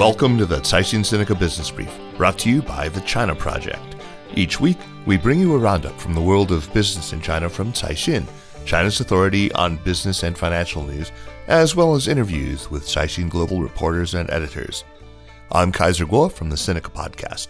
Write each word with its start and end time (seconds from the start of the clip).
Welcome 0.00 0.38
to 0.38 0.46
the 0.46 0.60
Caixin 0.60 1.00
Sinica 1.00 1.38
Business 1.38 1.70
Brief, 1.70 1.94
brought 2.16 2.38
to 2.38 2.48
you 2.48 2.62
by 2.62 2.88
the 2.88 3.02
China 3.02 3.34
Project. 3.34 3.96
Each 4.34 4.58
week, 4.58 4.78
we 5.04 5.18
bring 5.18 5.38
you 5.38 5.54
a 5.54 5.58
roundup 5.58 6.00
from 6.00 6.14
the 6.14 6.22
world 6.22 6.52
of 6.52 6.72
business 6.72 7.12
in 7.12 7.20
China 7.20 7.50
from 7.50 7.70
Caixin, 7.70 8.26
China's 8.64 8.98
authority 9.00 9.52
on 9.52 9.76
business 9.76 10.22
and 10.22 10.38
financial 10.38 10.86
news, 10.86 11.12
as 11.48 11.76
well 11.76 11.94
as 11.94 12.08
interviews 12.08 12.70
with 12.70 12.86
Caixin 12.86 13.28
Global 13.28 13.60
reporters 13.60 14.14
and 14.14 14.30
editors. 14.30 14.84
I'm 15.52 15.70
Kaiser 15.70 16.06
Kuo 16.06 16.32
from 16.32 16.48
the 16.48 16.56
Sinica 16.56 16.90
Podcast. 16.90 17.48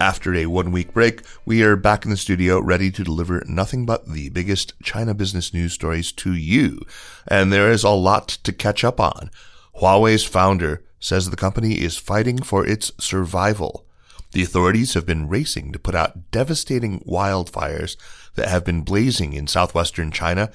After 0.00 0.34
a 0.34 0.46
one 0.46 0.72
week 0.72 0.94
break, 0.94 1.26
we 1.44 1.62
are 1.62 1.76
back 1.76 2.06
in 2.06 2.10
the 2.10 2.16
studio 2.16 2.58
ready 2.58 2.90
to 2.92 3.04
deliver 3.04 3.44
nothing 3.46 3.84
but 3.84 4.08
the 4.08 4.30
biggest 4.30 4.72
China 4.82 5.12
business 5.12 5.52
news 5.52 5.74
stories 5.74 6.10
to 6.12 6.32
you. 6.32 6.80
And 7.26 7.52
there 7.52 7.70
is 7.70 7.84
a 7.84 7.90
lot 7.90 8.28
to 8.28 8.50
catch 8.54 8.82
up 8.82 8.98
on. 8.98 9.30
Huawei's 9.78 10.24
founder 10.24 10.82
says 11.00 11.30
the 11.30 11.36
company 11.36 11.74
is 11.74 11.96
fighting 11.96 12.38
for 12.38 12.66
its 12.66 12.92
survival. 12.98 13.86
The 14.32 14.42
authorities 14.42 14.94
have 14.94 15.06
been 15.06 15.28
racing 15.28 15.72
to 15.72 15.78
put 15.78 15.94
out 15.94 16.30
devastating 16.30 17.00
wildfires 17.00 17.96
that 18.34 18.48
have 18.48 18.64
been 18.64 18.82
blazing 18.82 19.32
in 19.32 19.46
southwestern 19.46 20.10
China, 20.10 20.50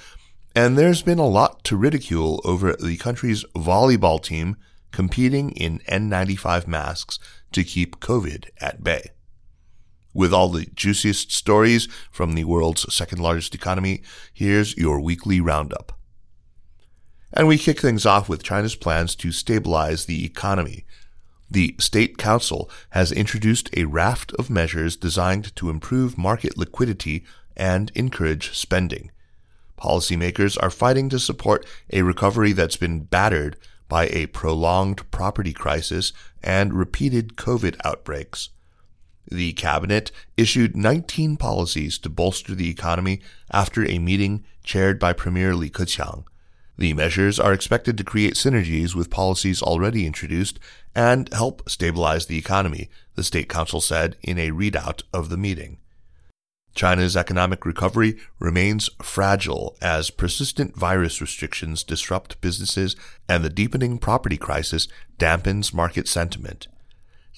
and 0.56 0.78
there's 0.78 1.02
been 1.02 1.20
a 1.20 1.28
lot 1.28 1.64
to 1.66 1.76
ridicule 1.76 2.40
over 2.44 2.74
the 2.74 2.98
country's 2.98 3.44
volleyball 3.56 4.22
team 4.22 4.58
competing 4.92 5.52
in 5.52 5.80
N95 5.80 6.68
masks 6.68 7.18
to 7.52 7.64
keep 7.64 8.00
COVID 8.00 8.50
at 8.62 8.84
bay. 8.84 9.10
With 10.14 10.32
all 10.32 10.50
the 10.50 10.68
juiciest 10.68 11.32
stories 11.32 11.88
from 12.12 12.34
the 12.34 12.44
world's 12.44 12.94
second 12.94 13.20
largest 13.20 13.56
economy, 13.56 14.04
here's 14.32 14.78
your 14.78 15.00
weekly 15.00 15.42
roundup. 15.42 15.98
And 17.34 17.48
we 17.48 17.58
kick 17.58 17.82
things 17.82 18.06
off 18.06 18.30
with 18.30 18.44
China's 18.44 18.76
plans 18.76 19.16
to 19.16 19.32
stabilize 19.32 20.06
the 20.06 20.24
economy. 20.24 20.86
The 21.50 21.76
State 21.80 22.18
Council 22.18 22.70
has 22.92 23.12
introduced 23.12 23.70
a 23.76 23.86
raft 23.86 24.32
of 24.34 24.52
measures 24.52 24.96
designed 24.96 25.56
to 25.56 25.72
improve 25.72 26.18
market 26.18 26.58
liquidity 26.58 27.26
and 27.58 27.92
encourage 27.96 28.56
spending. 28.56 29.12
Policymakers 29.80 30.58
are 30.62 30.70
fighting 30.70 31.10
to 31.10 31.20
support 31.20 31.66
a 31.92 32.04
recovery 32.04 32.54
that's 32.54 32.78
been 32.78 33.02
battered 33.02 33.58
by 33.90 34.08
a 34.08 34.28
prolonged 34.28 35.10
property 35.12 35.54
crisis 35.54 36.14
and 36.44 36.74
repeated 36.74 37.36
COVID 37.36 37.76
outbreaks. 37.84 38.50
The 39.30 39.54
cabinet 39.54 40.12
issued 40.38 40.76
19 40.76 41.38
policies 41.38 41.98
to 42.00 42.10
bolster 42.10 42.54
the 42.54 42.70
economy 42.70 43.22
after 43.52 43.86
a 43.86 44.00
meeting 44.00 44.46
chaired 44.64 45.00
by 45.00 45.14
Premier 45.14 45.56
Li 45.56 45.70
Keqiang. 45.70 46.26
The 46.78 46.94
measures 46.94 47.40
are 47.40 47.54
expected 47.54 47.98
to 47.98 48.04
create 48.04 48.34
synergies 48.34 48.96
with 48.96 49.12
policies 49.12 49.62
already 49.62 50.08
introduced 50.08 50.60
and 50.96 51.32
help 51.32 51.70
stabilize 51.70 52.26
the 52.26 52.38
economy, 52.38 52.90
the 53.16 53.24
State 53.24 53.48
Council 53.48 53.80
said 53.80 54.16
in 54.22 54.40
a 54.40 54.52
readout 54.52 55.04
of 55.14 55.30
the 55.30 55.38
meeting. 55.38 55.78
China's 56.74 57.16
economic 57.16 57.66
recovery 57.66 58.18
remains 58.40 58.90
fragile 59.02 59.78
as 59.82 60.10
persistent 60.10 60.76
virus 60.76 61.22
restrictions 61.22 61.84
disrupt 61.84 62.42
businesses 62.42 62.96
and 63.30 63.44
the 63.44 63.50
deepening 63.50 64.00
property 64.00 64.38
crisis 64.38 64.88
dampens 65.20 65.74
market 65.74 66.08
sentiment. 66.08 66.68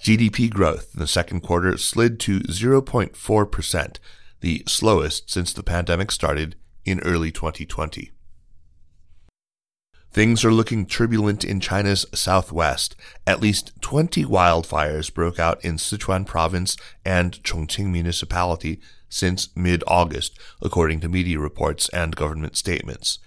GDP 0.02 0.50
growth 0.50 0.92
in 0.94 1.02
the 1.02 1.08
second 1.08 1.42
quarter 1.42 1.78
slid 1.78 2.20
to 2.22 2.40
0.4%, 2.42 3.98
the 4.40 4.64
slowest 4.68 5.30
since 5.30 5.52
the 5.52 5.64
pandemic 5.64 6.12
started 6.12 6.56
in 6.86 7.02
early 7.02 7.32
2020. 7.32 8.12
Things 10.16 10.46
are 10.46 10.54
looking 10.54 10.86
turbulent 10.86 11.44
in 11.44 11.60
China's 11.60 12.06
southwest. 12.14 12.96
At 13.28 13.42
least 13.42 13.74
20 13.82 14.24
wildfires 14.24 15.14
broke 15.14 15.40
out 15.40 15.62
in 15.62 15.76
Sichuan 15.76 16.26
province 16.26 16.78
and 17.04 17.34
Chongqing 17.44 17.88
municipality 17.88 18.80
since 19.10 19.50
mid 19.58 19.84
August, 19.88 20.40
according 20.62 21.02
to 21.02 21.10
media 21.10 21.38
reports 21.38 21.90
and 21.90 22.16
government 22.16 22.56
statements. 22.56 23.20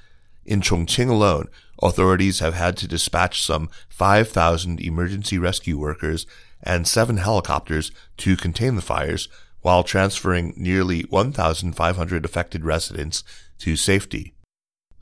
In 0.47 0.63
Chongqing 0.63 1.11
alone, 1.11 1.49
authorities 1.83 2.39
have 2.39 2.55
had 2.55 2.79
to 2.79 2.89
dispatch 2.89 3.45
some 3.45 3.69
5,000 3.91 4.81
emergency 4.81 5.37
rescue 5.37 5.77
workers 5.77 6.27
and 6.63 6.89
seven 6.89 7.19
helicopters 7.19 7.93
to 8.17 8.35
contain 8.35 8.77
the 8.77 8.81
fires, 8.81 9.29
while 9.61 9.85
transferring 9.85 10.55
nearly 10.57 11.03
1,500 11.11 12.25
affected 12.25 12.65
residents 12.65 13.25
to 13.59 13.77
safety. 13.77 14.33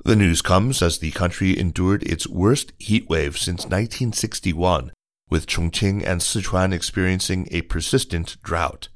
The 0.07 0.15
news 0.15 0.41
comes 0.41 0.83
as 0.83 0.99
the 0.99 1.11
country 1.11 1.59
endured 1.59 2.05
its 2.05 2.29
worst 2.29 2.73
heat 2.79 3.09
wave 3.09 3.37
since 3.37 3.63
1961, 3.65 4.93
with 5.29 5.49
Chongqing 5.49 6.07
and 6.07 6.21
Sichuan 6.21 6.73
experiencing 6.73 7.49
a 7.51 7.63
persistent 7.63 8.41
drought. 8.41 8.89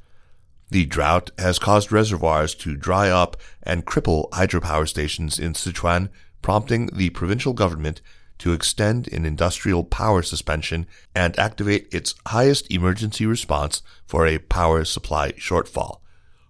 The 0.69 0.87
drought 0.87 1.33
has 1.37 1.59
caused 1.59 1.91
reservoirs 1.91 2.55
to 2.55 2.77
dry 2.77 3.09
up 3.11 3.37
and 3.65 3.85
cripple 3.85 4.31
hydropower 4.31 4.89
stations 4.89 5.41
in 5.41 5.55
Sichuan, 5.55 6.11
prompting 6.43 6.91
the 6.93 7.11
provincial 7.11 7.55
government 7.55 8.01
to 8.39 8.53
extend 8.53 9.13
an 9.13 9.27
industrial 9.27 9.83
power 9.83 10.23
suspension 10.23 10.87
and 11.13 11.37
activate 11.41 11.93
its 11.93 12.15
highest 12.29 12.71
emergency 12.71 13.27
response 13.27 13.83
for 14.07 14.29
a 14.29 14.39
power 14.39 14.85
supply 14.85 15.33
shortfall. 15.33 16.03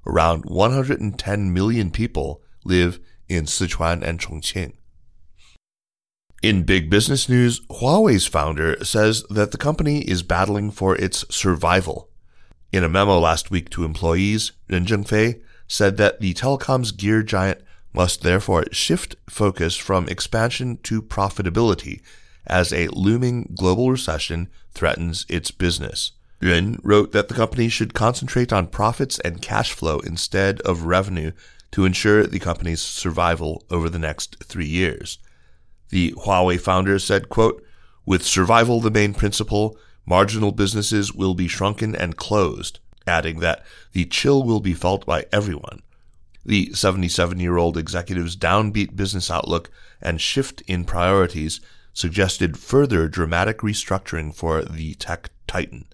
Around 0.07 0.45
110 0.45 1.51
million 1.51 1.91
people 1.91 2.43
live 2.67 3.01
in 3.31 3.45
Sichuan 3.45 4.03
and 4.03 4.19
Chongqing. 4.19 4.73
In 6.43 6.63
big 6.65 6.89
business 6.89 7.29
news, 7.29 7.61
Huawei's 7.69 8.27
founder 8.27 8.83
says 8.85 9.25
that 9.31 9.51
the 9.53 9.59
company 9.59 10.01
is 10.01 10.23
battling 10.23 10.71
for 10.71 10.97
its 10.97 11.25
survival. 11.35 12.09
In 12.73 12.83
a 12.83 12.89
memo 12.89 13.19
last 13.19 13.51
week 13.51 13.69
to 13.71 13.85
employees, 13.85 14.53
Ren 14.71 14.87
Zhengfei 14.87 15.43
said 15.69 15.97
that 15.99 16.21
the 16.21 16.35
telecom's 16.35 16.93
gear 16.93 17.23
giant 17.23 17.61
must 17.93 18.23
therefore 18.23 18.65
shift 18.73 19.17
focus 19.29 19.77
from 19.77 20.09
expansion 20.09 20.79
to 20.85 21.03
profitability 21.03 22.01
as 22.47 22.73
a 22.73 22.89
looming 22.89 23.55
global 23.59 23.91
recession 23.91 24.49
threatens 24.73 25.27
its 25.29 25.51
business. 25.51 26.13
Ren 26.41 26.79
wrote 26.83 27.13
that 27.13 27.29
the 27.29 27.35
company 27.35 27.69
should 27.69 27.93
concentrate 27.93 28.53
on 28.53 28.67
profits 28.67 29.19
and 29.19 29.43
cash 29.43 29.73
flow 29.73 29.99
instead 30.01 30.61
of 30.63 30.85
revenue 30.85 31.33
to 31.73 31.85
ensure 31.85 32.27
the 32.27 32.39
company's 32.39 32.81
survival 32.81 33.65
over 33.71 33.89
the 33.89 33.99
next 33.99 34.43
three 34.45 34.67
years. 34.67 35.19
The 35.91 36.13
Huawei 36.13 36.61
founder 36.61 36.99
said, 36.99 37.29
quote, 37.29 37.65
with 38.07 38.25
survival 38.25 38.81
the 38.81 38.91
main 38.91 39.15
principle, 39.15 39.77
marginal 40.07 40.53
businesses 40.53 41.13
will 41.13 41.35
be 41.35 41.49
shrunken 41.49 41.95
and 41.95 42.17
closed, 42.17 42.81
adding 43.07 43.41
that 43.41 43.65
the 43.93 44.05
chill 44.05 44.43
will 44.43 44.61
be 44.61 44.75
felt 44.75 45.07
by 45.07 45.27
everyone. 45.33 45.83
The 46.45 46.73
77 46.73 47.39
year 47.39 47.57
old 47.57 47.77
executive's 47.77 48.37
downbeat 48.37 48.97
business 48.97 49.31
outlook 49.31 49.71
and 50.01 50.21
shift 50.21 50.63
in 50.63 50.85
priorities 50.85 51.61
suggested 51.93 52.59
further 52.59 53.09
dramatic 53.09 53.59
restructuring 53.59 54.35
for 54.35 54.63
the 54.63 54.95
tech 54.95 55.31
titan. 55.47 55.87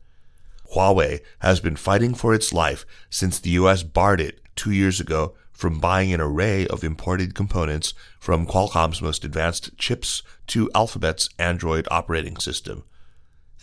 Huawei 0.75 1.21
has 1.41 1.61
been 1.61 1.77
fighting 1.77 2.15
for 2.15 2.35
its 2.35 2.53
life 2.53 2.87
since 3.11 3.39
the 3.39 3.51
U.S. 3.51 3.83
barred 3.83 4.21
it 4.21 4.41
two 4.55 4.71
years 4.71 5.01
ago 5.01 5.35
from 5.57 5.79
buying 5.79 6.13
an 6.13 6.21
array 6.21 6.67
of 6.67 6.85
imported 6.85 7.35
components 7.35 7.95
from 8.21 8.47
Qualcomm's 8.47 9.01
most 9.01 9.25
advanced 9.25 9.77
chips 9.79 10.23
to 10.49 10.71
Alphabet's 10.75 11.31
Android 11.39 11.89
operating 11.91 12.37
system. 12.37 12.85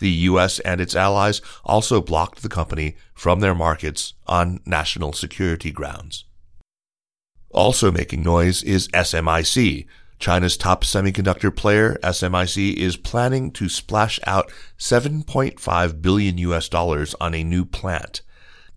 The 0.00 0.10
US 0.10 0.58
and 0.60 0.80
its 0.80 0.96
allies 0.96 1.40
also 1.64 2.00
blocked 2.00 2.42
the 2.42 2.48
company 2.48 2.96
from 3.14 3.38
their 3.38 3.54
markets 3.54 4.14
on 4.26 4.60
national 4.66 5.12
security 5.12 5.70
grounds. 5.70 6.24
Also 7.50 7.92
making 7.92 8.24
noise 8.24 8.64
is 8.64 8.88
SMIC. 8.88 9.86
China's 10.18 10.56
top 10.56 10.82
semiconductor 10.82 11.54
player, 11.54 11.96
SMIC, 12.02 12.74
is 12.74 12.96
planning 12.96 13.52
to 13.52 13.68
splash 13.68 14.18
out 14.26 14.50
7.5 14.78 16.02
billion 16.02 16.38
US 16.38 16.68
dollars 16.68 17.14
on 17.20 17.34
a 17.34 17.44
new 17.44 17.64
plant. 17.64 18.22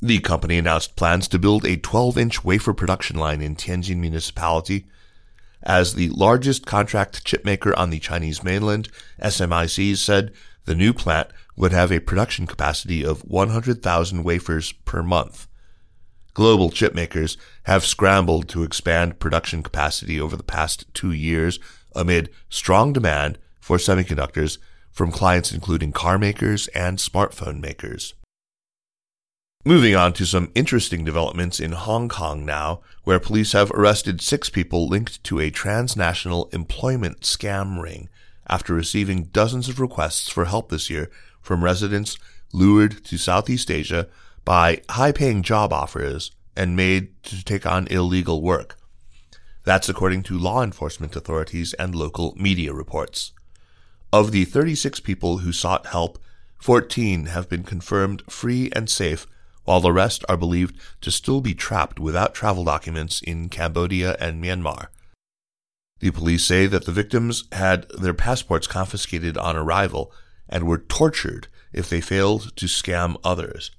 The 0.01 0.19
company 0.19 0.59
announced 0.59 0.95
plans 0.95 1.27
to 1.29 1.39
build 1.39 1.65
a 1.65 1.77
12 1.77 2.17
inch 2.17 2.43
wafer 2.43 2.73
production 2.73 3.17
line 3.17 3.41
in 3.41 3.55
Tianjin 3.55 3.97
Municipality. 3.97 4.85
As 5.63 5.95
the 5.95 6.09
largest 6.09 6.67
contract 6.67 7.25
chipmaker 7.25 7.75
on 7.75 7.89
the 7.89 7.99
Chinese 7.99 8.43
mainland, 8.43 8.89
SMIC 9.21 9.97
said 9.97 10.31
the 10.65 10.75
new 10.75 10.93
plant 10.93 11.29
would 11.55 11.71
have 11.71 11.91
a 11.91 11.99
production 11.99 12.45
capacity 12.45 13.03
of 13.03 13.21
100,000 13.21 14.23
wafers 14.23 14.71
per 14.71 15.01
month. 15.01 15.47
Global 16.35 16.69
chipmakers 16.69 17.35
have 17.63 17.83
scrambled 17.83 18.47
to 18.49 18.61
expand 18.61 19.17
production 19.17 19.63
capacity 19.63 20.21
over 20.21 20.35
the 20.35 20.43
past 20.43 20.85
two 20.93 21.11
years 21.11 21.57
amid 21.95 22.29
strong 22.49 22.93
demand 22.93 23.39
for 23.59 23.77
semiconductors 23.77 24.59
from 24.91 25.11
clients 25.11 25.51
including 25.51 25.91
car 25.91 26.19
makers 26.19 26.67
and 26.69 26.99
smartphone 26.99 27.59
makers. 27.59 28.13
Moving 29.67 29.97
on 29.97 30.13
to 30.13 30.25
some 30.25 30.49
interesting 30.55 31.03
developments 31.03 31.59
in 31.59 31.73
Hong 31.73 32.07
Kong 32.07 32.45
now, 32.45 32.79
where 33.03 33.19
police 33.19 33.51
have 33.51 33.69
arrested 33.71 34.21
six 34.21 34.49
people 34.49 34.87
linked 34.87 35.21
to 35.25 35.41
a 35.41 35.49
transnational 35.49 36.47
employment 36.53 37.19
scam 37.19 37.77
ring 37.83 38.07
after 38.49 38.73
receiving 38.73 39.25
dozens 39.25 39.67
of 39.67 39.81
requests 39.81 40.29
for 40.29 40.45
help 40.45 40.69
this 40.69 40.89
year 40.89 41.11
from 41.41 41.65
residents 41.65 42.17
lured 42.53 43.03
to 43.03 43.17
Southeast 43.17 43.69
Asia 43.69 44.07
by 44.45 44.81
high 44.91 45.11
paying 45.11 45.43
job 45.43 45.73
offers 45.73 46.31
and 46.55 46.77
made 46.77 47.21
to 47.23 47.43
take 47.43 47.65
on 47.65 47.87
illegal 47.87 48.41
work. 48.41 48.77
That's 49.65 49.89
according 49.89 50.23
to 50.23 50.39
law 50.39 50.63
enforcement 50.63 51.13
authorities 51.13 51.73
and 51.73 51.93
local 51.93 52.33
media 52.37 52.73
reports. 52.73 53.33
Of 54.13 54.31
the 54.31 54.45
36 54.45 55.01
people 55.01 55.39
who 55.39 55.51
sought 55.51 55.87
help, 55.87 56.17
14 56.61 57.25
have 57.25 57.49
been 57.49 57.63
confirmed 57.63 58.23
free 58.29 58.71
and 58.73 58.89
safe, 58.89 59.27
while 59.67 59.81
the 59.81 59.91
rest 59.91 60.23
are 60.29 60.37
believed 60.37 60.79
to 61.01 61.11
still 61.11 61.41
be 61.41 61.53
trapped 61.53 61.99
without 61.99 62.33
travel 62.33 62.63
documents 62.63 63.21
in 63.21 63.49
Cambodia 63.49 64.15
and 64.17 64.41
Myanmar. 64.41 64.87
The 65.99 66.11
police 66.11 66.45
say 66.45 66.67
that 66.67 66.85
the 66.85 66.93
victims 66.93 67.43
had 67.51 67.85
their 67.89 68.13
passports 68.13 68.65
confiscated 68.65 69.37
on 69.37 69.57
arrival 69.57 70.09
and 70.47 70.65
were 70.65 70.77
tortured 70.77 71.49
if 71.73 71.89
they 71.89 71.99
failed 71.99 72.55
to 72.55 72.65
scam 72.67 73.17
others. 73.25 73.71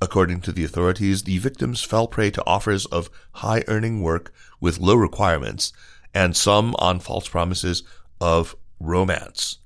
According 0.00 0.40
to 0.42 0.52
the 0.52 0.64
authorities, 0.64 1.24
the 1.24 1.36
victims 1.36 1.82
fell 1.82 2.06
prey 2.06 2.30
to 2.30 2.46
offers 2.46 2.86
of 2.86 3.10
high 3.32 3.64
earning 3.68 4.00
work 4.00 4.32
with 4.62 4.80
low 4.80 4.94
requirements 4.94 5.74
and 6.14 6.34
some 6.34 6.74
on 6.78 7.00
false 7.00 7.28
promises 7.28 7.82
of 8.18 8.56
romance. 8.80 9.58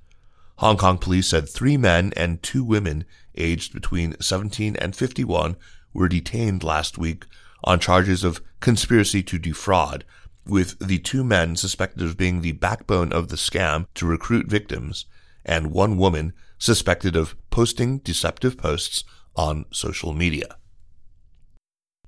Hong 0.57 0.75
Kong 0.75 0.97
police 0.97 1.27
said 1.27 1.47
three 1.47 1.77
men 1.77 2.11
and 2.17 2.43
two 2.43 2.65
women 2.65 3.05
aged 3.37 3.73
between 3.73 4.19
17 4.19 4.75
and 4.75 4.95
51 4.95 5.55
were 5.93 6.09
detained 6.09 6.63
last 6.63 6.97
week 6.97 7.25
on 7.63 7.79
charges 7.79 8.23
of 8.23 8.41
conspiracy 8.59 9.23
to 9.23 9.39
defraud 9.39 10.03
with 10.45 10.79
the 10.79 10.99
two 10.99 11.23
men 11.23 11.55
suspected 11.55 12.03
of 12.03 12.17
being 12.17 12.41
the 12.41 12.53
backbone 12.53 13.11
of 13.11 13.27
the 13.27 13.35
scam 13.35 13.85
to 13.95 14.05
recruit 14.05 14.47
victims, 14.47 15.05
and 15.45 15.71
one 15.71 15.97
woman 15.97 16.33
suspected 16.57 17.15
of 17.15 17.35
posting 17.49 17.99
deceptive 17.99 18.57
posts 18.57 19.03
on 19.35 19.65
social 19.71 20.13
media. 20.13 20.57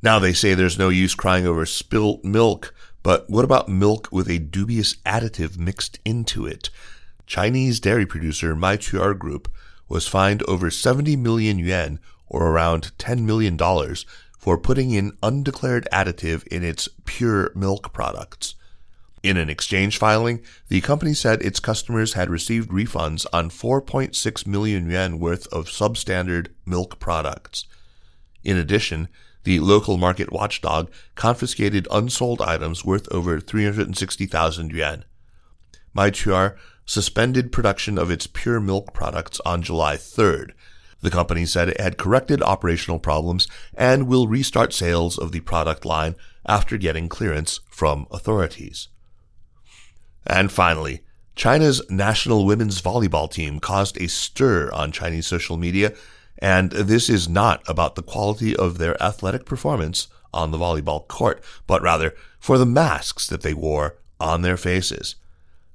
Now 0.02 0.20
they 0.20 0.34
say 0.34 0.54
there's 0.54 0.80
no 0.80 0.90
use 0.90 1.14
crying 1.14 1.46
over 1.46 1.66
spilt 1.66 2.24
milk, 2.24 2.74
but 3.04 3.30
what 3.30 3.46
about 3.46 3.70
milk 3.70 4.08
with 4.12 4.30
a 4.30 4.40
dubious 4.40 4.96
additive 5.06 5.58
mixed 5.58 6.00
into 6.06 6.46
it? 6.46 6.70
Chinese 7.26 7.80
dairy 7.80 8.06
producer 8.06 8.56
Meituan 8.56 9.20
Group 9.20 9.50
was 9.90 10.08
fined 10.08 10.44
over 10.44 10.72
70 10.72 11.16
million 11.18 11.60
yuan, 11.60 12.00
or 12.28 12.48
around 12.48 12.92
$10 12.98 13.24
million, 13.24 13.58
for 14.38 14.58
putting 14.58 14.92
in 14.92 15.18
undeclared 15.22 15.88
additive 15.92 16.48
in 16.48 16.64
its 16.64 16.88
pure 17.04 17.52
milk 17.56 17.92
products. 17.92 18.56
In 19.22 19.36
an 19.36 19.50
exchange 19.50 19.98
filing, 19.98 20.42
the 20.70 20.80
company 20.80 21.14
said 21.14 21.42
its 21.42 21.60
customers 21.60 22.14
had 22.14 22.30
received 22.30 22.70
refunds 22.70 23.26
on 23.34 23.50
4.6 23.50 24.48
million 24.48 24.90
yuan 24.90 25.20
worth 25.20 25.46
of 25.48 25.66
substandard 25.66 26.48
milk 26.66 27.00
products. 27.00 27.66
In 28.46 28.56
addition, 28.56 29.10
the 29.44 29.60
local 29.60 29.98
market 29.98 30.32
watchdog 30.32 30.90
confiscated 31.16 31.88
unsold 31.92 32.42
items 32.42 32.86
worth 32.86 33.12
over 33.12 33.42
360,000 33.42 34.72
yuan. 34.72 35.04
Meituan 35.96 36.56
suspended 36.90 37.52
production 37.52 38.00
of 38.00 38.10
its 38.10 38.26
pure 38.26 38.60
milk 38.60 38.94
products 38.96 39.40
on 39.46 39.62
July 39.62 39.96
3rd, 39.96 40.54
the 41.02 41.12
company 41.12 41.46
said 41.46 41.70
it 41.70 41.80
had 41.80 42.00
corrected 42.00 42.42
operational 42.42 42.98
problems 42.98 43.48
and 43.76 44.08
will 44.08 44.28
restart 44.28 44.74
sales 44.74 45.16
of 45.16 45.32
the 45.32 45.40
product 45.42 45.86
line 45.86 46.16
after 46.48 46.78
getting 46.78 47.08
clearance 47.08 47.60
from 47.70 48.08
authorities. 48.10 48.88
And 50.26 50.52
finally, 50.52 51.02
China's 51.36 51.88
national 51.92 52.44
women's 52.44 52.82
volleyball 52.82 53.32
team 53.32 53.60
caused 53.60 54.02
a 54.02 54.08
stir 54.08 54.72
on 54.74 54.92
Chinese 54.92 55.28
social 55.28 55.58
media, 55.58 55.94
and 56.40 56.72
this 56.72 57.08
is 57.08 57.30
not 57.30 57.62
about 57.70 57.94
the 57.94 58.04
quality 58.04 58.56
of 58.56 58.80
their 58.80 59.02
athletic 59.02 59.46
performance 59.46 60.08
on 60.34 60.50
the 60.50 60.58
volleyball 60.58 61.08
court, 61.08 61.44
but 61.68 61.84
rather 61.84 62.16
for 62.40 62.58
the 62.58 62.66
masks 62.66 63.28
that 63.28 63.44
they 63.44 63.54
wore 63.54 63.98
on 64.20 64.42
their 64.42 64.58
faces. 64.58 65.14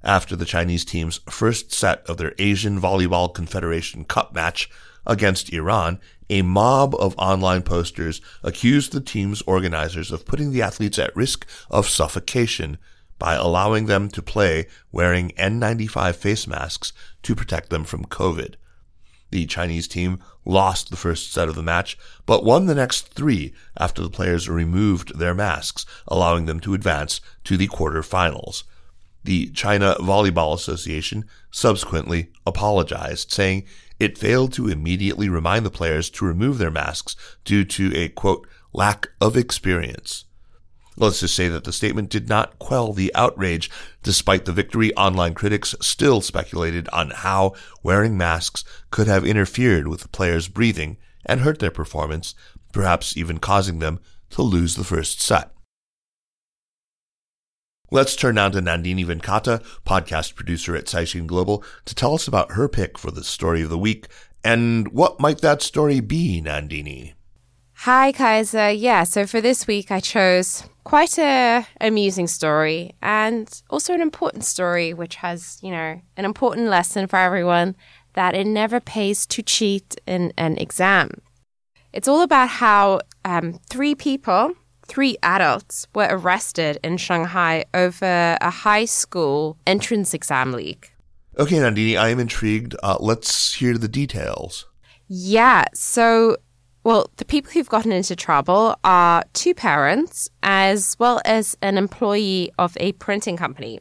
After 0.04 0.36
the 0.36 0.44
Chinese 0.44 0.84
team's 0.84 1.20
first 1.30 1.72
set 1.72 2.04
of 2.06 2.18
their 2.18 2.34
Asian 2.38 2.78
Volleyball 2.78 3.32
Confederation 3.32 4.04
Cup 4.04 4.34
match, 4.34 4.68
against 5.06 5.50
Iran, 5.50 5.98
a 6.28 6.42
mob 6.42 6.94
of 6.96 7.14
online 7.16 7.62
posters 7.62 8.20
accused 8.42 8.92
the 8.92 9.00
team's 9.00 9.40
organizers 9.42 10.12
of 10.12 10.26
putting 10.26 10.52
the 10.52 10.60
athletes 10.60 10.98
at 10.98 11.16
risk 11.16 11.46
of 11.70 11.88
suffocation 11.88 12.76
by 13.18 13.34
allowing 13.34 13.86
them 13.86 14.08
to 14.10 14.20
play 14.20 14.66
wearing 14.92 15.30
N95 15.38 16.16
face 16.16 16.46
masks 16.46 16.92
to 17.22 17.34
protect 17.34 17.70
them 17.70 17.84
from 17.84 18.04
COVID. 18.04 18.56
The 19.30 19.46
Chinese 19.46 19.88
team 19.88 20.22
lost 20.44 20.90
the 20.90 20.96
first 20.96 21.32
set 21.32 21.48
of 21.48 21.54
the 21.54 21.62
match, 21.62 21.96
but 22.26 22.44
won 22.44 22.66
the 22.66 22.74
next 22.74 23.08
three 23.14 23.54
after 23.78 24.02
the 24.02 24.10
players 24.10 24.50
removed 24.50 25.18
their 25.18 25.34
masks, 25.34 25.86
allowing 26.06 26.44
them 26.44 26.60
to 26.60 26.74
advance 26.74 27.22
to 27.44 27.56
the 27.56 27.68
quarterfinals. 27.68 28.64
The 29.24 29.50
China 29.50 29.96
Volleyball 30.00 30.54
Association 30.54 31.24
subsequently 31.50 32.30
apologized, 32.46 33.32
saying 33.32 33.64
it 33.98 34.18
failed 34.18 34.52
to 34.52 34.68
immediately 34.68 35.28
remind 35.28 35.64
the 35.64 35.70
players 35.70 36.10
to 36.10 36.26
remove 36.26 36.58
their 36.58 36.70
masks 36.70 37.16
due 37.44 37.64
to 37.64 37.96
a 37.96 38.08
quote, 38.08 38.46
lack 38.72 39.08
of 39.20 39.36
experience. 39.36 40.26
Let's 40.96 41.20
just 41.20 41.34
say 41.34 41.48
that 41.48 41.64
the 41.64 41.72
statement 41.72 42.10
did 42.10 42.28
not 42.28 42.58
quell 42.58 42.92
the 42.92 43.12
outrage. 43.14 43.70
Despite 44.02 44.44
the 44.44 44.52
victory, 44.52 44.94
online 44.94 45.34
critics 45.34 45.74
still 45.80 46.20
speculated 46.20 46.88
on 46.90 47.10
how 47.10 47.54
wearing 47.82 48.16
masks 48.16 48.62
could 48.90 49.08
have 49.08 49.24
interfered 49.24 49.88
with 49.88 50.02
the 50.02 50.08
players' 50.08 50.48
breathing 50.48 50.98
and 51.26 51.40
hurt 51.40 51.58
their 51.58 51.70
performance, 51.70 52.34
perhaps 52.72 53.16
even 53.16 53.38
causing 53.38 53.78
them 53.78 54.00
to 54.30 54.42
lose 54.42 54.76
the 54.76 54.84
first 54.84 55.20
set. 55.20 55.53
Let's 57.90 58.16
turn 58.16 58.36
now 58.36 58.48
to 58.48 58.60
Nandini 58.60 59.04
Venkata, 59.04 59.62
podcast 59.84 60.34
producer 60.34 60.74
at 60.74 60.86
Caixin 60.86 61.26
Global, 61.26 61.62
to 61.84 61.94
tell 61.94 62.14
us 62.14 62.26
about 62.26 62.52
her 62.52 62.66
pick 62.66 62.96
for 62.96 63.10
the 63.10 63.22
story 63.22 63.62
of 63.62 63.68
the 63.68 63.78
week. 63.78 64.06
And 64.42 64.88
what 64.88 65.20
might 65.20 65.42
that 65.42 65.60
story 65.60 66.00
be, 66.00 66.40
Nandini? 66.42 67.12
Hi, 67.74 68.10
Kaiser. 68.12 68.70
Yeah, 68.70 69.04
so 69.04 69.26
for 69.26 69.42
this 69.42 69.66
week, 69.66 69.90
I 69.90 70.00
chose 70.00 70.64
quite 70.84 71.18
a 71.18 71.66
amusing 71.78 72.26
story 72.26 72.94
and 73.02 73.62
also 73.68 73.92
an 73.92 74.00
important 74.00 74.44
story, 74.44 74.94
which 74.94 75.16
has, 75.16 75.58
you 75.62 75.70
know, 75.70 76.00
an 76.16 76.24
important 76.24 76.68
lesson 76.68 77.06
for 77.06 77.18
everyone 77.18 77.76
that 78.14 78.34
it 78.34 78.46
never 78.46 78.80
pays 78.80 79.26
to 79.26 79.42
cheat 79.42 79.96
in 80.06 80.32
an 80.38 80.56
exam. 80.56 81.10
It's 81.92 82.08
all 82.08 82.22
about 82.22 82.48
how 82.48 83.00
um, 83.26 83.60
three 83.68 83.94
people 83.94 84.54
three 84.86 85.16
adults 85.22 85.86
were 85.94 86.08
arrested 86.10 86.78
in 86.82 86.96
Shanghai 86.96 87.64
over 87.74 88.36
a 88.40 88.50
high 88.50 88.84
school 88.84 89.56
entrance 89.66 90.14
exam 90.14 90.52
leak. 90.52 90.92
Okay, 91.38 91.56
Nandini, 91.56 91.96
I 91.96 92.10
am 92.10 92.20
intrigued. 92.20 92.76
Uh, 92.82 92.96
let's 93.00 93.54
hear 93.54 93.76
the 93.76 93.88
details. 93.88 94.66
Yeah, 95.08 95.64
so 95.74 96.36
Well, 96.84 97.10
the 97.16 97.24
people 97.24 97.50
who've 97.50 97.68
gotten 97.68 97.92
into 97.92 98.14
trouble 98.14 98.76
are 98.84 99.24
two 99.32 99.54
parents 99.54 100.28
as 100.42 100.96
well 100.98 101.22
as 101.24 101.56
an 101.62 101.78
employee 101.78 102.52
of 102.58 102.76
a 102.78 102.92
printing 102.92 103.38
company. 103.38 103.80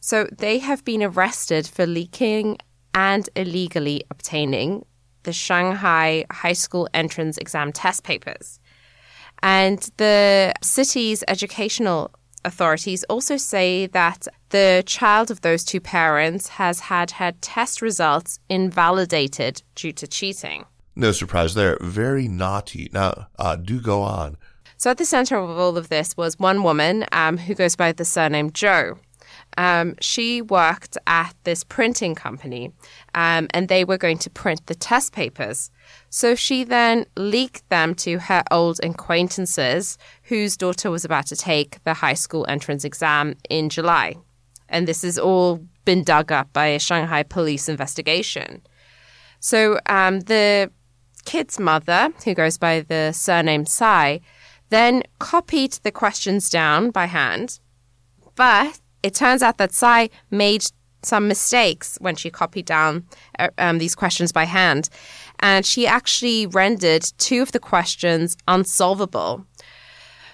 So 0.00 0.28
they 0.36 0.58
have 0.58 0.84
been 0.84 1.02
arrested 1.02 1.66
for 1.66 1.86
leaking 1.86 2.58
and 2.92 3.28
illegally 3.34 4.04
obtaining 4.10 4.84
the 5.22 5.32
Shanghai 5.32 6.26
high 6.30 6.52
school 6.52 6.88
entrance 6.92 7.38
exam 7.38 7.72
test 7.72 8.04
papers. 8.04 8.60
And 9.42 9.78
the 9.96 10.52
city's 10.62 11.22
educational 11.28 12.10
authorities 12.44 13.04
also 13.04 13.36
say 13.36 13.86
that 13.88 14.26
the 14.50 14.82
child 14.86 15.30
of 15.30 15.40
those 15.40 15.64
two 15.64 15.80
parents 15.80 16.48
has 16.48 16.80
had 16.80 17.10
her 17.12 17.32
test 17.40 17.82
results 17.82 18.38
invalidated 18.48 19.62
due 19.74 19.92
to 19.92 20.06
cheating. 20.06 20.64
No 20.94 21.12
surprise 21.12 21.54
there. 21.54 21.76
Very 21.80 22.28
naughty. 22.28 22.88
Now, 22.92 23.26
uh, 23.38 23.56
do 23.56 23.80
go 23.80 24.02
on. 24.02 24.36
So, 24.78 24.90
at 24.90 24.98
the 24.98 25.04
center 25.04 25.36
of 25.36 25.50
all 25.58 25.76
of 25.76 25.88
this 25.88 26.16
was 26.16 26.38
one 26.38 26.62
woman 26.62 27.04
um, 27.12 27.38
who 27.38 27.54
goes 27.54 27.76
by 27.76 27.92
the 27.92 28.04
surname 28.04 28.50
Joe. 28.52 28.98
Um, 29.58 29.94
she 30.00 30.42
worked 30.42 30.98
at 31.06 31.34
this 31.44 31.64
printing 31.64 32.14
company 32.14 32.72
um, 33.14 33.46
and 33.50 33.68
they 33.68 33.84
were 33.84 33.96
going 33.96 34.18
to 34.18 34.30
print 34.30 34.66
the 34.66 34.74
test 34.74 35.12
papers. 35.12 35.70
So 36.10 36.34
she 36.34 36.62
then 36.62 37.06
leaked 37.16 37.66
them 37.70 37.94
to 37.96 38.18
her 38.18 38.42
old 38.50 38.80
acquaintances 38.82 39.96
whose 40.24 40.56
daughter 40.56 40.90
was 40.90 41.04
about 41.04 41.26
to 41.28 41.36
take 41.36 41.82
the 41.84 41.94
high 41.94 42.14
school 42.14 42.44
entrance 42.48 42.84
exam 42.84 43.36
in 43.48 43.70
July. 43.70 44.16
And 44.68 44.86
this 44.86 45.02
has 45.02 45.18
all 45.18 45.64
been 45.84 46.04
dug 46.04 46.32
up 46.32 46.52
by 46.52 46.66
a 46.66 46.78
Shanghai 46.78 47.22
police 47.22 47.68
investigation. 47.68 48.60
So 49.40 49.78
um, 49.86 50.20
the 50.20 50.70
kid's 51.24 51.58
mother, 51.58 52.10
who 52.24 52.34
goes 52.34 52.58
by 52.58 52.80
the 52.80 53.12
surname 53.12 53.64
Sai, 53.64 54.20
then 54.70 55.02
copied 55.18 55.72
the 55.82 55.92
questions 55.92 56.50
down 56.50 56.90
by 56.90 57.06
hand, 57.06 57.60
but 58.34 58.80
it 59.02 59.14
turns 59.14 59.42
out 59.42 59.58
that 59.58 59.72
Sai 59.72 60.10
made 60.30 60.64
some 61.02 61.28
mistakes 61.28 61.96
when 62.00 62.16
she 62.16 62.30
copied 62.30 62.66
down 62.66 63.04
uh, 63.38 63.48
um, 63.58 63.78
these 63.78 63.94
questions 63.94 64.32
by 64.32 64.44
hand. 64.44 64.88
And 65.40 65.64
she 65.64 65.86
actually 65.86 66.46
rendered 66.46 67.02
two 67.18 67.42
of 67.42 67.52
the 67.52 67.60
questions 67.60 68.36
unsolvable. 68.48 69.46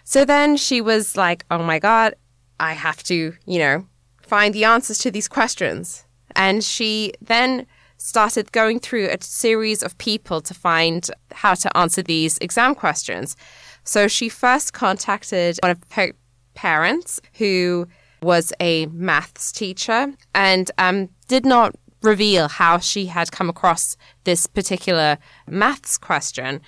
So 0.04 0.24
then 0.24 0.56
she 0.56 0.80
was 0.80 1.16
like, 1.16 1.44
oh 1.50 1.62
my 1.62 1.78
God, 1.78 2.14
I 2.58 2.72
have 2.72 3.02
to, 3.04 3.34
you 3.44 3.58
know, 3.58 3.86
find 4.22 4.54
the 4.54 4.64
answers 4.64 4.98
to 4.98 5.10
these 5.10 5.28
questions. 5.28 6.04
And 6.34 6.64
she 6.64 7.12
then 7.20 7.66
started 7.98 8.50
going 8.50 8.80
through 8.80 9.08
a 9.08 9.22
series 9.22 9.82
of 9.82 9.96
people 9.98 10.40
to 10.40 10.54
find 10.54 11.08
how 11.30 11.54
to 11.54 11.76
answer 11.76 12.02
these 12.02 12.38
exam 12.38 12.74
questions. 12.74 13.36
So 13.84 14.08
she 14.08 14.28
first 14.28 14.72
contacted 14.72 15.58
one 15.62 15.70
of 15.70 15.78
her 15.92 16.12
parents 16.54 17.20
who 17.34 17.86
was 18.22 18.52
a 18.60 18.86
maths 18.86 19.52
teacher 19.52 20.12
and 20.34 20.70
um, 20.78 21.08
did 21.28 21.44
not 21.44 21.74
reveal 22.02 22.48
how 22.48 22.78
she 22.78 23.06
had 23.06 23.30
come 23.32 23.48
across 23.48 23.96
this 24.24 24.46
particular 24.46 25.18
maths 25.46 25.98
question. 25.98 26.60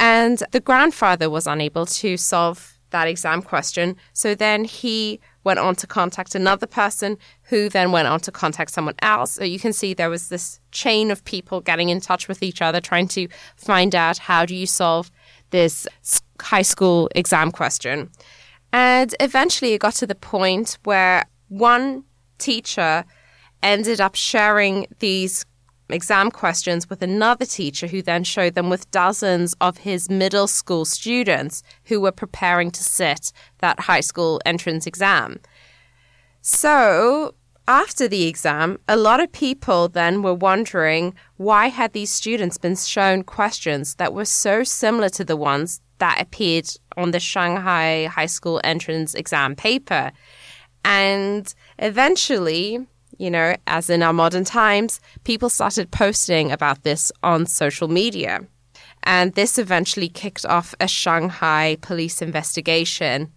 And 0.00 0.42
the 0.50 0.60
grandfather 0.60 1.30
was 1.30 1.46
unable 1.46 1.86
to 1.86 2.16
solve 2.16 2.78
that 2.90 3.08
exam 3.08 3.42
question. 3.42 3.96
So 4.12 4.34
then 4.34 4.64
he 4.64 5.20
went 5.42 5.58
on 5.58 5.74
to 5.76 5.86
contact 5.86 6.34
another 6.34 6.66
person 6.66 7.18
who 7.42 7.68
then 7.68 7.92
went 7.92 8.08
on 8.08 8.20
to 8.20 8.32
contact 8.32 8.70
someone 8.70 8.94
else. 9.00 9.32
So 9.32 9.44
you 9.44 9.58
can 9.58 9.72
see 9.72 9.94
there 9.94 10.10
was 10.10 10.28
this 10.28 10.60
chain 10.70 11.10
of 11.10 11.24
people 11.24 11.60
getting 11.60 11.88
in 11.88 12.00
touch 12.00 12.28
with 12.28 12.42
each 12.42 12.62
other, 12.62 12.80
trying 12.80 13.08
to 13.08 13.28
find 13.56 13.94
out 13.94 14.18
how 14.18 14.46
do 14.46 14.54
you 14.54 14.66
solve 14.66 15.10
this 15.50 15.86
high 16.40 16.62
school 16.62 17.10
exam 17.14 17.50
question. 17.50 18.10
And 18.74 19.14
eventually 19.20 19.74
it 19.74 19.82
got 19.82 19.94
to 19.94 20.06
the 20.06 20.16
point 20.16 20.78
where 20.82 21.26
one 21.46 22.02
teacher 22.38 23.04
ended 23.62 24.00
up 24.00 24.16
sharing 24.16 24.88
these 24.98 25.46
exam 25.88 26.28
questions 26.32 26.90
with 26.90 27.00
another 27.00 27.46
teacher 27.46 27.86
who 27.86 28.02
then 28.02 28.24
showed 28.24 28.56
them 28.56 28.68
with 28.70 28.90
dozens 28.90 29.54
of 29.60 29.78
his 29.78 30.10
middle 30.10 30.48
school 30.48 30.84
students 30.84 31.62
who 31.84 32.00
were 32.00 32.10
preparing 32.10 32.72
to 32.72 32.82
sit 32.82 33.30
that 33.58 33.78
high 33.78 34.00
school 34.00 34.40
entrance 34.44 34.88
exam. 34.88 35.38
So, 36.40 37.36
after 37.68 38.08
the 38.08 38.26
exam, 38.26 38.80
a 38.88 38.96
lot 38.96 39.20
of 39.20 39.30
people 39.30 39.88
then 39.88 40.20
were 40.20 40.34
wondering 40.34 41.14
why 41.36 41.68
had 41.68 41.92
these 41.92 42.10
students 42.10 42.58
been 42.58 42.74
shown 42.74 43.22
questions 43.22 43.94
that 43.94 44.12
were 44.12 44.24
so 44.24 44.64
similar 44.64 45.10
to 45.10 45.24
the 45.24 45.36
ones 45.36 45.80
that 45.98 46.20
appeared 46.20 46.68
on 46.96 47.10
the 47.10 47.20
Shanghai 47.20 48.06
high 48.06 48.26
school 48.26 48.60
entrance 48.64 49.14
exam 49.14 49.56
paper. 49.56 50.12
And 50.84 51.52
eventually, 51.78 52.86
you 53.18 53.30
know, 53.30 53.56
as 53.66 53.90
in 53.90 54.02
our 54.02 54.12
modern 54.12 54.44
times, 54.44 55.00
people 55.24 55.48
started 55.48 55.90
posting 55.90 56.52
about 56.52 56.82
this 56.82 57.10
on 57.22 57.46
social 57.46 57.88
media. 57.88 58.40
And 59.04 59.34
this 59.34 59.58
eventually 59.58 60.08
kicked 60.08 60.46
off 60.46 60.74
a 60.80 60.88
Shanghai 60.88 61.76
police 61.80 62.22
investigation, 62.22 63.32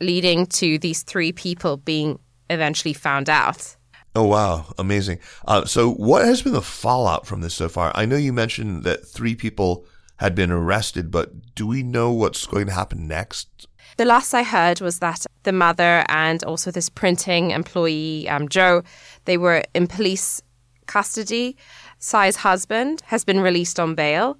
leading 0.00 0.46
to 0.46 0.78
these 0.78 1.02
three 1.02 1.32
people 1.32 1.78
being 1.78 2.18
eventually 2.50 2.92
found 2.92 3.30
out. 3.30 3.76
Oh, 4.14 4.24
wow. 4.24 4.66
Amazing. 4.78 5.18
Uh, 5.46 5.64
so, 5.64 5.92
what 5.92 6.24
has 6.24 6.42
been 6.42 6.52
the 6.52 6.62
fallout 6.62 7.26
from 7.26 7.40
this 7.40 7.54
so 7.54 7.68
far? 7.68 7.90
I 7.94 8.04
know 8.04 8.16
you 8.16 8.32
mentioned 8.32 8.84
that 8.84 9.06
three 9.06 9.34
people 9.34 9.86
had 10.16 10.34
been 10.34 10.50
arrested, 10.50 11.10
but 11.10 11.54
do 11.54 11.66
we 11.66 11.82
know 11.82 12.12
what's 12.12 12.46
going 12.46 12.66
to 12.66 12.72
happen 12.72 13.08
next? 13.08 13.66
The 13.96 14.04
last 14.04 14.34
I 14.34 14.42
heard 14.42 14.80
was 14.80 14.98
that 14.98 15.26
the 15.44 15.52
mother 15.52 16.04
and 16.08 16.42
also 16.44 16.70
this 16.70 16.88
printing 16.88 17.50
employee, 17.50 18.28
um, 18.28 18.48
Joe, 18.48 18.82
they 19.24 19.36
were 19.36 19.62
in 19.74 19.86
police 19.86 20.42
custody. 20.86 21.56
Sai's 21.98 22.36
husband 22.36 23.02
has 23.06 23.24
been 23.24 23.40
released 23.40 23.78
on 23.78 23.94
bail. 23.94 24.38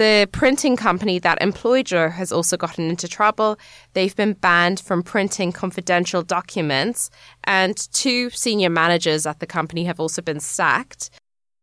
The 0.00 0.26
printing 0.32 0.76
company 0.76 1.18
that 1.18 1.42
employed 1.42 1.84
Joe 1.84 2.08
has 2.08 2.32
also 2.32 2.56
gotten 2.56 2.88
into 2.88 3.06
trouble. 3.06 3.58
They've 3.92 4.16
been 4.16 4.32
banned 4.32 4.80
from 4.80 5.02
printing 5.02 5.52
confidential 5.52 6.22
documents, 6.22 7.10
and 7.44 7.76
two 7.92 8.30
senior 8.30 8.70
managers 8.70 9.26
at 9.26 9.40
the 9.40 9.46
company 9.46 9.84
have 9.84 10.00
also 10.00 10.22
been 10.22 10.40
sacked. 10.40 11.10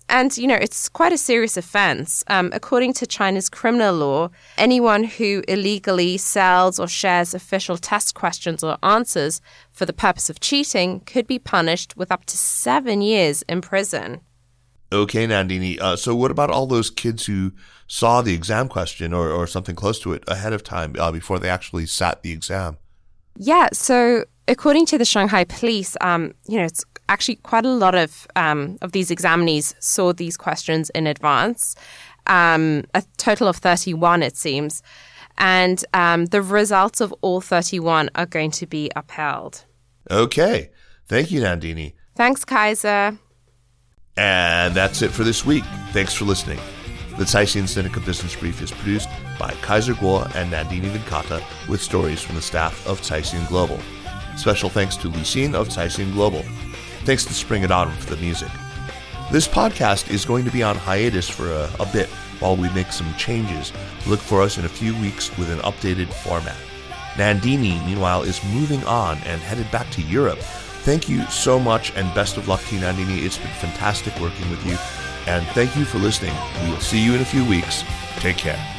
And, 0.10 0.38
you 0.38 0.48
know, 0.48 0.56
it's 0.56 0.88
quite 0.88 1.12
a 1.12 1.18
serious 1.18 1.58
offense. 1.58 2.24
Um, 2.28 2.50
according 2.54 2.94
to 2.94 3.06
China's 3.06 3.50
criminal 3.50 3.96
law, 3.96 4.30
anyone 4.58 5.04
who 5.04 5.44
illegally 5.48 6.18
sells 6.18 6.80
or 6.80 6.88
shares 6.88 7.34
official 7.34 7.78
test 7.78 8.16
questions 8.16 8.64
or 8.64 8.78
answers 8.84 9.42
for 9.72 9.86
the 9.86 9.94
purpose 9.94 10.30
of 10.30 10.40
cheating 10.40 11.02
could 11.02 11.28
be 11.28 11.40
punished 11.40 11.98
with 11.98 12.12
up 12.12 12.26
to 12.26 12.38
seven 12.38 13.02
years 13.02 13.42
in 13.44 13.60
prison. 13.62 14.22
Okay, 14.92 15.28
Nandini. 15.28 15.80
Uh, 15.80 15.98
so, 15.98 16.16
what 16.16 16.32
about 16.32 16.50
all 16.50 16.66
those 16.66 16.90
kids 16.90 17.26
who 17.26 17.52
saw 17.88 18.22
the 18.22 18.34
exam 18.34 18.70
question 18.70 19.14
or, 19.14 19.30
or 19.30 19.46
something 19.46 19.76
close 19.76 20.00
to 20.00 20.14
it 20.14 20.24
ahead 20.28 20.54
of 20.54 20.64
time 20.64 20.96
uh, 20.98 21.12
before 21.12 21.40
they 21.40 21.50
actually 21.50 21.86
sat 21.86 22.24
the 22.24 22.32
exam? 22.32 22.78
Yeah, 23.38 23.68
so 23.74 24.24
according 24.48 24.86
to 24.88 24.98
the 24.98 25.06
Shanghai 25.06 25.44
police, 25.44 25.98
um, 26.02 26.34
you 26.48 26.58
know, 26.58 26.66
it's 26.66 26.86
actually 27.10 27.36
quite 27.38 27.66
a 27.66 27.70
lot 27.70 27.96
of 27.96 28.28
um, 28.36 28.78
of 28.82 28.92
these 28.92 29.10
examinees 29.10 29.76
saw 29.80 30.14
these 30.14 30.38
questions 30.38 30.90
in 30.92 31.08
advance. 31.08 31.76
Um, 32.28 32.84
a 32.94 33.04
total 33.18 33.48
of 33.48 33.58
31, 33.58 34.22
it 34.24 34.36
seems. 34.36 34.84
And 35.38 35.84
um, 35.94 36.26
the 36.26 36.42
results 36.42 37.00
of 37.00 37.14
all 37.22 37.42
31 37.42 38.10
are 38.16 38.26
going 38.26 38.52
to 38.52 38.66
be 38.66 38.92
upheld. 38.96 39.66
Okay. 40.10 40.72
Thank 41.06 41.32
you, 41.32 41.42
Nandini. 41.42 41.94
Thanks, 42.16 42.44
Kaiser. 42.44 43.18
And 44.18 44.74
that's 44.74 45.02
it 45.02 45.12
for 45.12 45.24
this 45.24 45.46
week. 45.46 45.64
Thanks 45.92 46.14
for 46.14 46.26
listening. 46.26 46.60
The 47.18 47.24
Caixin 47.24 47.64
Sinica 47.64 48.04
Business 48.06 48.36
Brief 48.36 48.62
is 48.62 48.72
produced 48.72 49.10
by 49.40 49.52
Kaiser 49.62 49.94
Kuo 49.94 50.24
and 50.36 50.52
Nandini 50.52 50.90
Venkata 50.90 51.42
with 51.68 51.82
stories 51.82 52.22
from 52.22 52.36
the 52.36 52.42
staff 52.42 52.86
of 52.88 53.02
Caixin 53.02 53.48
Global. 53.48 53.80
Special 54.36 54.70
thanks 54.70 54.98
to 54.98 55.08
Li 55.08 55.22
Xin 55.22 55.56
of 55.56 55.70
Caixin 55.70 56.14
Global. 56.14 56.44
Thanks 57.06 57.26
to 57.26 57.34
Spring 57.34 57.64
It 57.64 57.72
On 57.72 57.92
for 57.92 58.16
the 58.16 58.22
music. 58.22 58.50
This 59.32 59.48
podcast 59.48 60.10
is 60.10 60.26
going 60.26 60.46
to 60.46 60.52
be 60.52 60.64
on 60.64 60.76
hiatus 60.76 61.30
for 61.30 61.52
a, 61.52 61.70
a 61.80 61.86
bit 61.92 62.08
while 62.40 62.56
we 62.56 62.70
make 62.70 62.92
some 62.92 63.14
changes. 63.16 63.74
Look 64.06 64.20
for 64.20 64.42
us 64.42 64.58
in 64.58 64.66
a 64.66 64.70
few 64.70 64.94
weeks 65.02 65.36
with 65.38 65.50
an 65.50 65.60
updated 65.60 66.08
format. 66.08 66.58
Nandini, 67.16 67.84
meanwhile, 67.86 68.24
is 68.24 68.44
moving 68.54 68.84
on 68.86 69.18
and 69.20 69.42
headed 69.42 69.70
back 69.72 69.90
to 69.92 70.02
Europe. 70.04 70.40
Thank 70.40 71.10
you 71.10 71.26
so 71.26 71.60
much 71.60 71.92
and 71.96 72.14
best 72.14 72.38
of 72.38 72.48
luck 72.48 72.62
to 72.66 72.76
Nandini. 72.76 73.24
It's 73.26 73.38
been 73.38 73.48
fantastic 73.48 74.18
working 74.20 74.50
with 74.50 74.66
you. 74.66 74.78
And 75.26 75.46
thank 75.48 75.76
you 75.76 75.84
for 75.84 75.98
listening. 75.98 76.34
We 76.64 76.70
will 76.70 76.80
see 76.80 77.04
you 77.04 77.16
in 77.16 77.22
a 77.22 77.26
few 77.26 77.44
weeks. 77.44 77.84
Take 78.20 78.38
care. 78.38 78.77